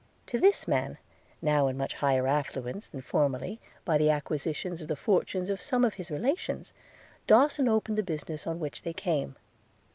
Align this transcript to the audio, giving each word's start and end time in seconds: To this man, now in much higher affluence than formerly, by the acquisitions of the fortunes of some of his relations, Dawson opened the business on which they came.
To 0.25 0.39
this 0.39 0.67
man, 0.67 0.97
now 1.43 1.67
in 1.67 1.77
much 1.77 1.93
higher 1.93 2.25
affluence 2.25 2.89
than 2.89 3.01
formerly, 3.03 3.59
by 3.85 3.99
the 3.99 4.09
acquisitions 4.09 4.81
of 4.81 4.87
the 4.87 4.95
fortunes 4.95 5.51
of 5.51 5.61
some 5.61 5.85
of 5.85 5.93
his 5.93 6.09
relations, 6.09 6.73
Dawson 7.27 7.67
opened 7.69 7.99
the 7.99 8.01
business 8.01 8.47
on 8.47 8.59
which 8.59 8.81
they 8.81 8.93
came. 8.93 9.35